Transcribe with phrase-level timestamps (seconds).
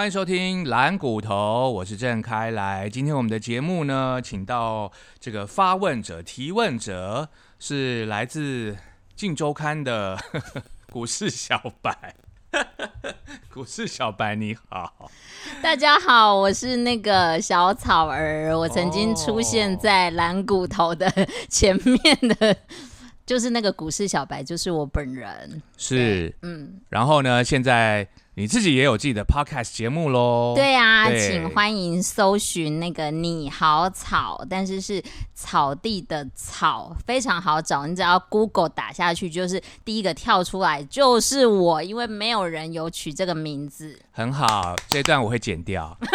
[0.00, 2.88] 欢迎收听蓝骨头，我是郑开来。
[2.88, 8.72] 今天我们的节目呢，请到这个发问者、提问者是来自
[9.14, 10.18] 《镜周刊》的
[10.90, 12.14] 股市小白。
[13.52, 15.10] 股市小白你好，
[15.62, 21.12] 大家好，我是那个小草儿，我曾经出现在蓝骨头的
[21.50, 22.00] 前面
[22.38, 22.56] 的，
[23.26, 25.60] 就是那个股市小白，就是我本人。
[25.76, 28.08] 是，嗯，然后呢，现在。
[28.34, 30.52] 你自己也有自己的 podcast 节目喽？
[30.54, 35.02] 对啊，请欢迎搜寻那个“你好草”，但是是
[35.34, 37.86] 草地的草，非常好找。
[37.88, 44.00] 你只要 Google 打下去，就是第一个跳出来就是我，因为没有人有取这个名字。
[44.12, 45.98] 很好，这段我会剪掉。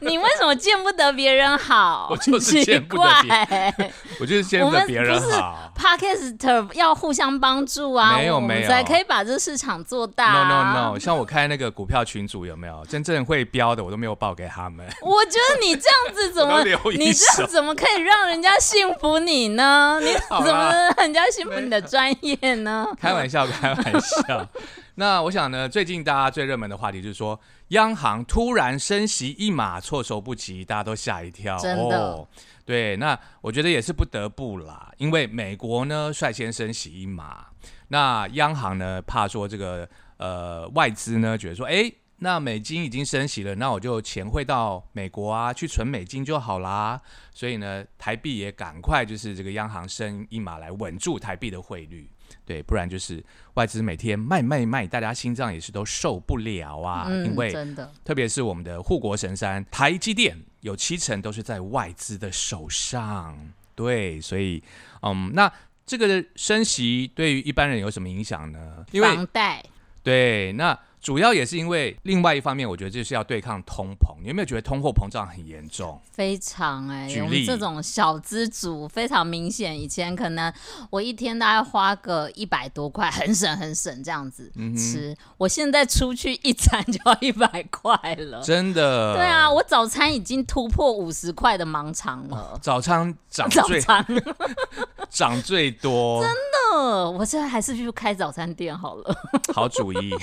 [0.00, 2.08] 你为什么见不得别人好？
[2.12, 5.72] 我就是见不得别我就是见不得别人好。
[5.76, 10.32] Podcast 要互相帮助啊，没有没有，才可以把这市场做大。
[10.32, 14.86] No no no，像我开那个股票群组有没有真正会标的，我都没有报给他们。
[15.02, 16.62] 我觉得你这样子怎么，
[16.92, 19.98] 你这样怎么可以让人家信服你呢？
[20.02, 22.86] 你怎么能让人家信服你的专业呢？
[23.00, 24.48] 开玩笑，开玩笑。
[24.96, 31.56] 那我想呢，最近大家最热门的话题就是说，央行突然升息一码，措手不及，大家都吓一跳。
[31.56, 32.28] 真的，
[32.66, 37.46] 对，那我觉得也是不得不啦，因为美国呢率先升息一码，
[37.88, 39.88] 那央行呢怕说这个
[40.22, 47.00] 呃外资呢觉得说，哎，那美金已经升息了，那我就钱汇到美国啊，去存美金就好啦。
[47.34, 52.08] 所以呢，台币也赶快就是这个央行升一码来稳住台币的汇率。
[52.44, 53.22] 对，不然就是
[53.54, 57.10] 外资每天卖卖卖，大家心脏也是都受不了啊。
[57.10, 63.36] 因为真的，特别是我们的护国神山台积电，有七成都是在外资的手上。
[63.74, 64.62] 对，所以，
[65.02, 65.50] 嗯，那
[65.84, 68.84] 这个升息对于一般人有什么影响呢？
[68.92, 69.62] 因为房贷。
[70.02, 70.78] 对，那。
[71.02, 74.14] 主要也是因为另外一方面，我觉得就是要对抗通膨。
[74.22, 76.00] 你有没有觉得通货膨胀很严重？
[76.12, 79.78] 非常哎，我们这种小资族非常明显。
[79.78, 80.52] 以前可能
[80.90, 85.16] 我一天大概花个一百多块，很省很省这样子吃。
[85.36, 89.16] 我现在出去一餐就要一百块了，真的。
[89.16, 92.56] 对啊，我早餐已经突破五十块的盲肠了。
[92.62, 93.82] 早餐涨 最
[95.10, 97.10] 涨最多，真的。
[97.10, 99.14] 我现在还是去开早餐店好了。
[99.52, 100.14] 好主意。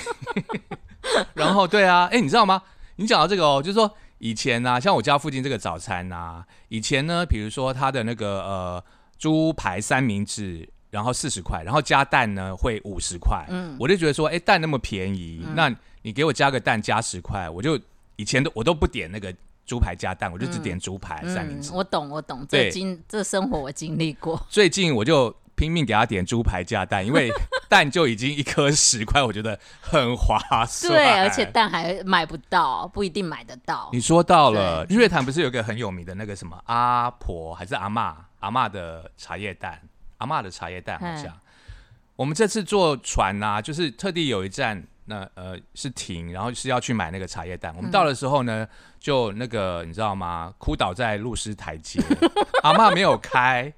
[1.34, 2.62] 然后对啊，哎，你知道吗？
[2.97, 8.84] 你讲到这个哦，就是说以前呢，像我家附近这个早餐呐，以前呢，比如说它的那个呃
[9.18, 17.80] 猪排三明治，然后四十块，然后加蛋呢会五十块，嗯，我就觉得说，哎，蛋那么便宜，那你给我加个蛋加十块，我就
[18.18, 19.34] 以前都我都不点那个
[19.66, 21.72] 猪排加蛋，我就只点猪排三明治。
[21.74, 24.46] 我懂，我懂，这经这生活我经历过。
[24.50, 25.34] 最近我就。
[25.59, 27.30] 拼命给他点猪排加蛋，因为
[27.68, 30.94] 蛋就已经一颗十块，我觉得很划算。
[30.94, 33.90] 对，而且蛋还买不到，不一定买得到。
[33.92, 39.81] 你说到了，日月潭不是有个很有名的那个什么阿婆还是阿妈阿妈的茶叶蛋？
[40.19, 41.38] 阿妈的茶叶蛋好像。
[42.16, 44.81] 我们这次坐船啊，就是特地有一站。
[45.09, 47.74] 那呃是停，然后是要去买那个茶叶蛋。
[47.75, 48.66] 我们到的时候呢，
[49.00, 50.53] 就那个你知道吗？
[50.59, 52.00] 哭倒在路师台阶，
[52.62, 53.74] 阿妈没有开。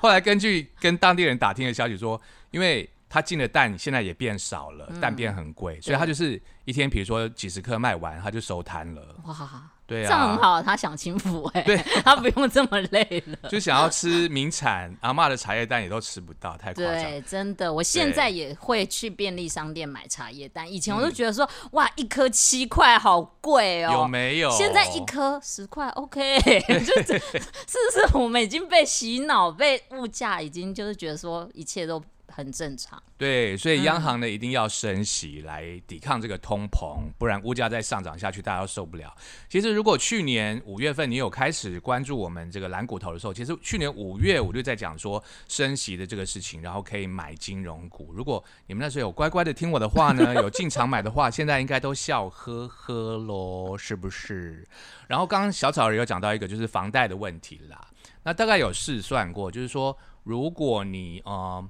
[0.00, 2.18] 后来根据跟当地人打听的消息说，
[2.50, 9.16] 因为他进的蛋现在也变少了，蛋变很贵，所以他就是一天，比如说几十颗卖完，他就收摊了。
[9.24, 9.70] 哇！
[9.84, 16.94] 对啊，这样很好，他享清福哎，对， 他不用这么累了， 就想要吃名产阿妈的茶叶蛋也都吃不到，太夸张。
[16.94, 24.48] 对，真的，我现在也会去便利商店买茶叶蛋，以前我都觉得说哇，一颗七块好贵哦，有没有？
[24.52, 32.00] 现在一颗十块，OK， 就是是不是我们已经被洗脑，被物价已经就是觉得说一切都。
[32.40, 39.14] 很正常，对，所以央行呢一定要升息来抵抗这个通膨，不然物价再上涨下去，大家都受不了。
[39.48, 48.10] 其实如果去年五月份你有开始关注我们这个蓝骨头的时候，其实去年五月我就在讲说升息的这个事情，然后可以买金融股。
[48.14, 54.66] 如果你们那时候有乖乖的听我的话呢， 有进场买的话，现在应该都笑呵呵喽，是不是？
[55.08, 57.86] 然后刚刚小草儿有讲到一个就是房贷的问题啦，
[58.22, 59.94] 那大概有试算过，就是说
[60.24, 61.62] 如果你呃。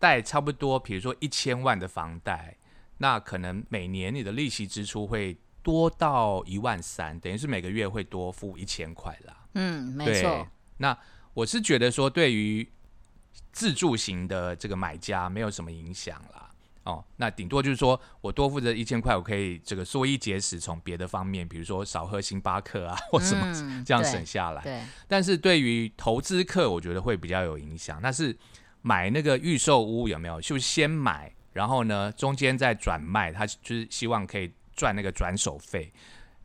[0.00, 2.56] 贷差不多，比如说一千万的房贷，
[2.98, 9.36] 那可能每年你的利息支出会多到一万三，等于是每个月会多付一千块啦。
[9.54, 10.48] 嗯，没错。
[10.78, 10.96] 那
[11.34, 12.66] 我是觉得说，对于
[13.52, 16.50] 自住型的这个买家没有什么影响啦。
[16.84, 24.62] 哦，那顶多就是说我多付这一千块，我可以这个缩衣节食，从别的方面，比如说少喝星巴克啊， 或什么这样省下来。
[24.62, 24.80] 对。
[25.06, 28.00] 但是对于投资客，我觉得会比较有影响。
[28.02, 28.34] 那是。
[28.82, 30.40] 买那个预售屋有没有？
[30.40, 35.92] 就先买，然后呢，中间再转卖，他就是希望可以赚那个转手费。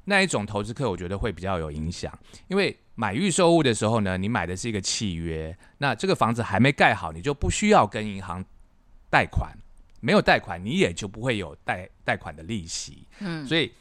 [0.07, 2.15] 那一种投资客，我觉得会比较有影响，
[2.47, 8.45] 因为买预售物的时候呢，你买的是一个契约，那这个房子还没盖好，你就不需要跟银行
[9.09, 9.51] 贷款，
[10.01, 13.71] 没有贷款，你也就不会有贷贷款的利息，嗯，所以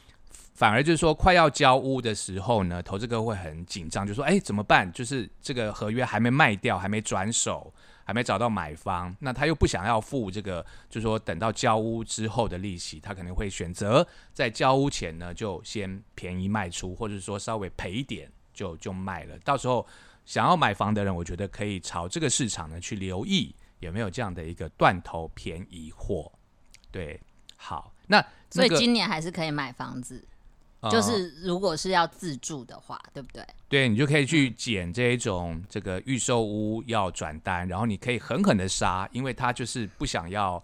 [0.55, 4.91] 反而就是说，快要交屋的时候呢，投资客会很紧张，就说，哎，怎么办？
[4.91, 7.71] 就是这个合约还没卖掉，还没转手。
[8.05, 19.37] 还没找到买方，那他又不想要付这个，就是说等到交屋之后的利息，他可能会选择在交屋前呢就先便宜卖出，或者说稍微赔一点就就卖了。
[19.39, 19.85] 到时候
[20.23, 26.31] 想要买房的人，我觉得可以朝这个市场呢去留意有没有这样的一个断头便宜货。
[26.91, 27.19] 对，
[27.57, 30.23] 好，那所以今年还是可以买房子。
[30.89, 33.45] 就是如果是要自住的话，对不对？
[33.67, 40.63] 对你就可以去捡这一种这个预售屋要转单，然后你可以狠狠的杀，因为他就是不想要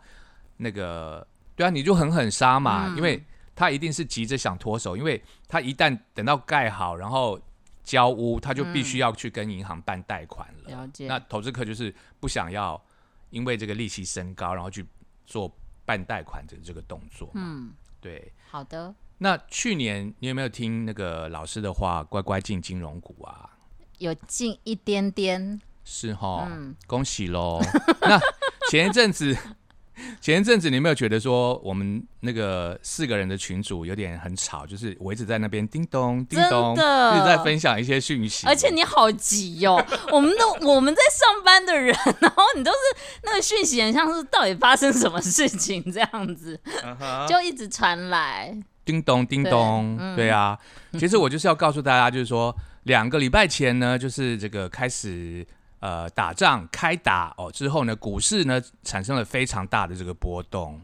[0.57, 1.25] 那个，
[1.55, 3.23] 对啊，你就狠狠杀嘛，因为
[3.55, 7.39] 他一定是急着想脱手，因为他一旦等到盖好，然后
[7.83, 10.71] 交屋，他就必须要去跟银行办贷款了。
[10.71, 11.07] 了解。
[11.07, 12.81] 那投资客就是不想要
[13.29, 14.85] 因为这个利息升高，然后去
[15.25, 15.51] 做
[15.85, 17.29] 办贷款的这个动作。
[17.33, 18.31] 嗯，对。
[18.49, 18.93] 好的。
[19.23, 23.51] 那去年你有没有听那个老师的话，乖乖进金融股啊？
[23.99, 26.47] 有进一点点，是哈，
[26.87, 27.61] 恭喜喽。
[28.01, 28.19] 那
[28.71, 29.37] 前一阵子。
[30.19, 34.65] 前一阵子，你有没有觉得说我们那个四个人的群组有点很吵？
[34.65, 38.47] 就是我一直在那边叮咚叮咚，一直在分享一些讯息。
[38.47, 39.75] 而且你好急哟！
[40.11, 42.77] 我们都我们在上班的人，然后你都是
[43.21, 46.59] 那个讯息，很像是到底发生什么事情这样子，
[47.29, 48.57] 就一直传来
[48.91, 49.97] 叮咚叮咚。
[50.15, 50.57] 对啊，
[50.99, 52.53] 其实我就是要告诉大家，就是说
[52.83, 55.47] 两个礼拜前呢，就是这个开始。
[55.83, 60.79] 呃，打仗开打哦之后呢，股市呢产生了非常大的这个波动，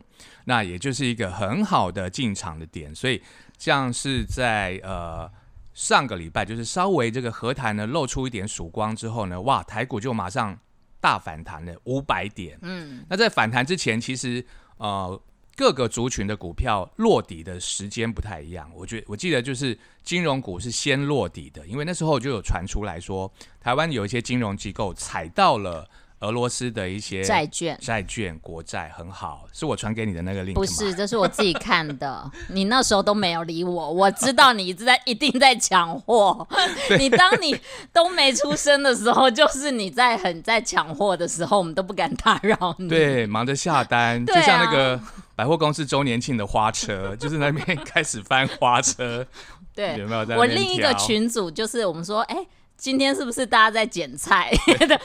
[0.46, 2.96] 那也就是一个很好的进场的点。
[2.96, 3.22] 所以
[3.60, 5.32] 像是在呃
[5.76, 10.58] 上个礼拜，就是稍微这个和谈呢露出一点曙光之后呢，哇，台股就马上
[11.00, 12.58] 大反弹了五百点。
[12.64, 14.44] 嗯，那在反弹之前，其实
[14.78, 15.22] 呃。
[15.58, 25.86] 各个族群的股票落底的时间不太一样，我觉我记得就是金融股是先落底的，因为那时候就有传出来说，台湾有一些金融机构踩到了。
[26.22, 32.32] 俄罗斯的一些债券、债券、国债很好，是我传给你的那个 link 不是，这是我自己看的。
[32.50, 36.48] 你那时候都没有理我，我知道你一直在一定在抢货。
[36.98, 37.56] 你当你
[37.94, 42.90] 都没出生的时候，就是你在很在抢货的时候，我们都不敢打扰你。
[42.90, 45.00] 对，忙着下单，就像那个
[45.38, 49.26] 百货公司周年庆的花车，就是那边 开始翻花车。
[49.74, 50.36] 对，有没有在？
[50.36, 52.36] 我另一个群组就是我们说，哎。
[52.80, 54.52] 今天是不是大家在捡菜？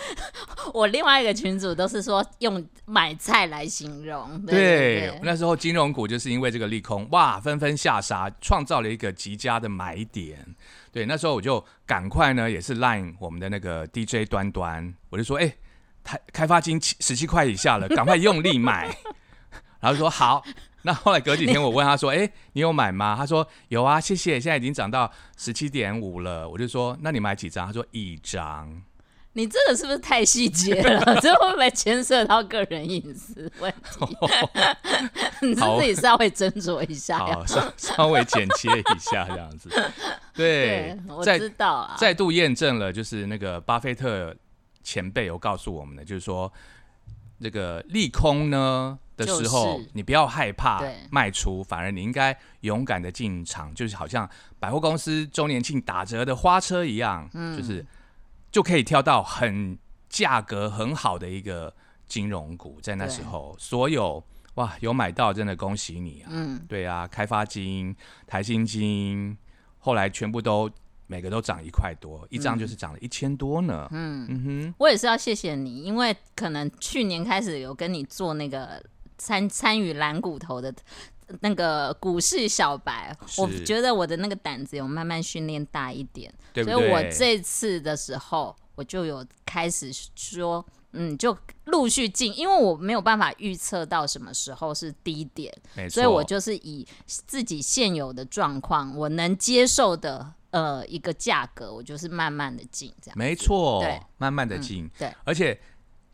[0.75, 4.45] 我另外一个群主都是说用买菜来形容。
[4.45, 10.55] 对，那时候金融股就是因为这个利空，哇，纷纷下杀，创造了一个极佳的买点。
[10.93, 15.51] 对，那时候我就赶快呢，也是 line 我们的那个 DJ 端端，我就说，哎，
[16.05, 18.95] 开开发金十七块以下了，赶快用力买。
[19.83, 20.43] 然后说好。
[20.85, 24.41] 那后来隔几天，我问他说：“哎，你有买吗？”他说：“有啊，谢谢。
[24.41, 28.83] 现在已经涨到十七点五了。”我就说：“那你买几张？”他说：“一张。”
[29.35, 31.19] 你这个是不是太细节了？
[31.23, 34.07] 这会不会牵涉到个人隐私问题？
[35.47, 39.71] 你自己稍微斟酌一下好，稍稍微剪切一下这样子。
[40.35, 41.97] 对，我知道啊。
[41.97, 44.35] 再度验证了，就是那个巴菲特
[44.83, 46.53] 前辈有告诉我们的，就是说
[47.41, 48.99] 这个利空呢。
[49.17, 54.29] 的时候，你不要害怕卖出，反而你应该勇敢的进场，就是好像
[54.59, 57.85] 百货公司周年庆打折的花车一样，就是
[58.51, 59.79] 就可以挑到很
[60.09, 61.75] 价格很好的一个
[62.07, 64.23] 金融股，在那时候，所有
[64.55, 66.29] 哇有买到，真的恭喜你啊！
[66.31, 67.95] 嗯，对啊，开发金、
[68.27, 69.37] 台新金，
[69.79, 70.71] 后来全部都。
[71.09, 73.87] 每个都涨一块多，一张就是涨了一千多呢。
[73.91, 78.83] 嗯嗯哼，我也是要谢谢你，因为可能去年开始有跟你做那个
[79.23, 80.75] 参参与蓝骨头的
[81.41, 91.37] 那个股市小白，我觉得我的那个胆子有慢慢训练大一点，所以我这次的时候我就有开始说，嗯，就
[91.67, 95.55] 陆续进，因为我没有办法预测到什么时候是低点，
[95.89, 100.35] 所以我就是以自己现有的状况，我能接受的。
[100.53, 105.59] 呃，一个价格，我就是慢慢的进，这样没错，对，慢慢的进，对，而且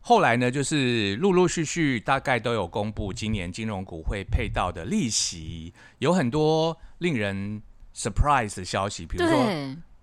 [0.01, 7.61] 后来呢，就是陆陆续续大概都有公布今年金融股会配到的利息，有很多令人
[7.95, 9.45] surprise 的消息，比如说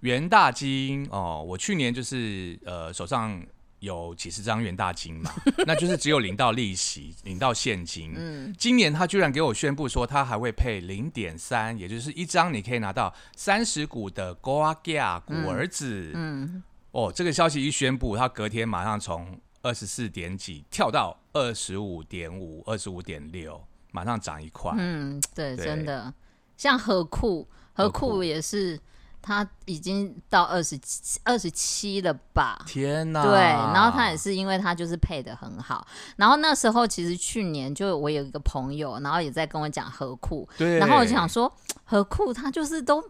[0.01, 3.43] 元大金哦，我去年就是呃手上
[3.81, 5.31] 有几十张元大金嘛，
[5.67, 8.13] 那就是只有领到利息，领到现金。
[8.17, 16.13] 嗯，今年他居然给我宣布说，他还会配零点三，也就是一张你可以拿到三十股的 g o a g a 股儿子。
[16.15, 16.63] 嗯，
[16.93, 24.73] 哦，这个消息一宣布，他隔天马上从二十四点几跳到二十五点五、二十五点六，马上涨一块。
[24.77, 26.15] 嗯，对，对真的，
[26.57, 28.79] 像和库，和和库库也是，
[29.21, 32.63] 他已经到二十七二十七了吧？
[32.65, 33.25] 天哪！
[33.25, 43.03] 对，然后他也是因为他就是配的很好，然后那时候其实去年就我有一个朋友，然后也在跟我讲和库，对，然后我就想说 和库他就是都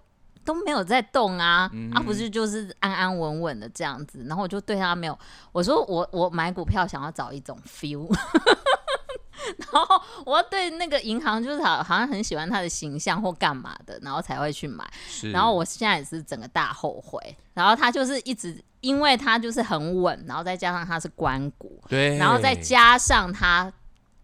[0.47, 5.19] 都没有在动啊，嗯啊不是就是安安稳稳的这样子，然后我就对他没有，
[5.53, 8.09] 我说我我买股票想要找一种 feel。
[9.73, 14.85] 然后我对那个银行就是好好像很喜欢他的形象或干嘛的，然后才会去买。
[15.33, 17.21] 然后我现在也是整个大后悔。
[17.55, 23.73] 然后他就是一直，因为他就是很稳，然后再加上他是关股，对，然后再加上他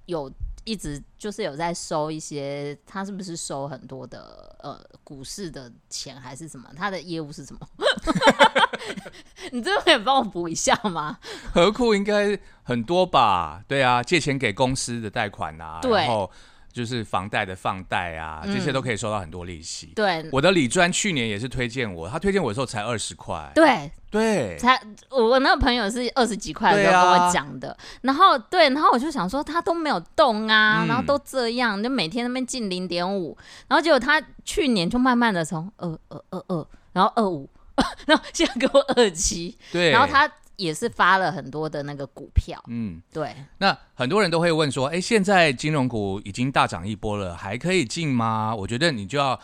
[0.07, 0.29] 有
[0.65, 6.69] 一直就是有在收一些，他是不是收很多的呃股市的钱还是什么？
[6.77, 7.61] 他的业务是什么？
[9.53, 11.19] 你这个可以帮我补一下吗？
[11.53, 13.63] 何库应该很多吧？
[13.67, 16.31] 对啊，借钱给公司的贷款啊，对然后
[16.73, 18.73] 就是房贷的放贷啊，这些嗯。
[18.73, 19.93] 都可以收到很多利息。
[19.95, 20.27] 对。
[20.33, 33.37] 我的理专去年也是推荐我，他推荐我的时候才二十块，对，对，才我我那个朋友是二十几块的时候跟我讲的，然后对，然后我就想说他都没有动啊，嗯然后都这样，就每天那边进零点五，
[33.69, 37.49] 然后结果他去年就慢慢的从二二二二，然后二五，
[38.07, 40.27] 然后现在给我二七，对，然后他
[40.63, 48.55] 也是发了很多的那个股票，嗯，对，那很多人都会问说，哎，现在金融股已经大涨一波了，还可以进吗？
[48.55, 49.39] 我觉得你就要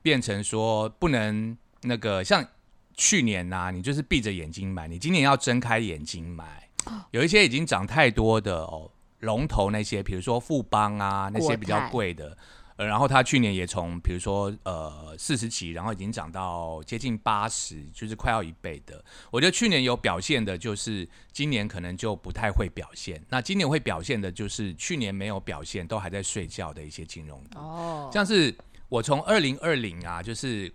[0.00, 2.46] 变成说，不能那个像
[2.94, 6.68] 去年呐、你就是闭着眼睛买，你今年要睁开眼睛买。
[7.10, 12.36] 有一些已经涨太多的哦，龙头那些，比如说富邦啊，那些比较贵的。
[12.80, 19.04] 呃，然后它去年也从比如说呃四十几，然后已经涨到接近八十，就是快要一倍的。
[19.30, 23.22] 我觉得去年有表现的，就是今年可能就不太会表现。
[23.28, 28.56] 那今年会表现的，就是去年没有表现，都还在睡觉的一些金融股，哦，像是
[28.88, 30.72] 我从二零二零啊，就是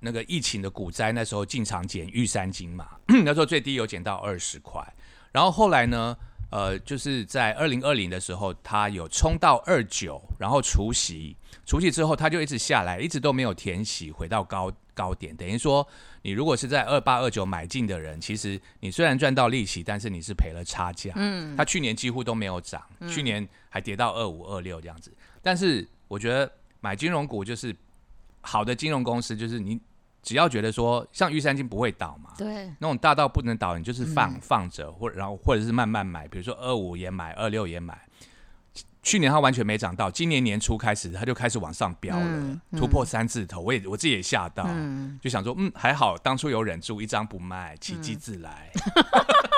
[0.00, 2.88] 那个疫情的股灾，那时候进场减玉山金嘛，
[3.24, 4.84] 那时候最低有减到二十块，
[5.30, 6.16] 然后后来呢，
[6.54, 15.84] 呃，就是在二零二零的时候，它有冲到二九，然后除息，除息之后它就一直下来，一直都没有填息，回到高高点，等于说
[16.22, 21.10] 你如果是在二八二九买进的人，其实你虽然赚到利息，但是你是赔了差价。
[21.16, 25.12] 嗯，它去年几乎都没有涨，去年还跌到二五二六这样子。
[25.42, 26.48] 但是我觉得
[26.80, 27.74] 买金融股就是
[28.42, 29.80] 好的金融公司，就是你
[30.24, 38.00] 只要觉得说像玉山金不会倒嘛，对，那种大到不能倒，你就是放、嗯放着，或然后或者是慢慢买，比如说二五也买，二六也买。
[39.02, 48.72] 去年它完全没涨到，今年年初开始它就开始往上飙了，嗯嗯突破三字头，我也我自己也吓到，嗯，就想说，嗯，还好当初有忍住，一张不卖，奇迹自来。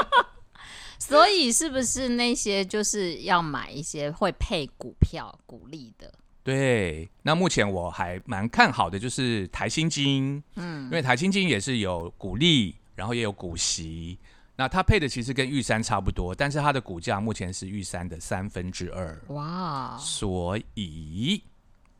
[0.99, 6.13] 所以是不是那些就是要买一些会配股票股利的？
[6.47, 14.17] 对，那目前我还蛮看好的就是台新金，嗯，因为台新金也是有股利，然后也有股息，
[14.55, 21.43] 那它配的其实跟玉山差不多，但是它的股价目前是玉山的三分之二，哇，所以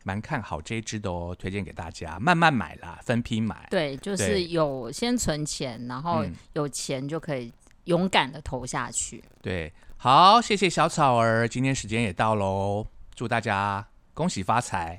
[0.05, 3.67] 蛮看好这一支的哦，推荐给大家，慢慢买啦，分批买。
[3.69, 6.33] 对，就是有先存钱，然后嗯。
[6.53, 7.53] 有钱就可以
[7.85, 9.23] 勇敢的投下去。
[9.43, 12.87] 对，好，谢谢小草儿，今天时间也到喽，
[13.17, 13.85] 祝大家
[14.17, 14.99] 恭喜发财，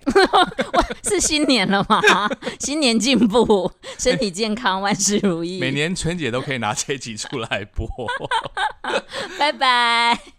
[1.04, 2.00] 是新年了吗？
[2.62, 5.60] 新年进步，身体健康，万事如意。
[5.60, 7.88] 每年春节都可以拿这一集出来播。
[9.40, 10.37] 拜拜。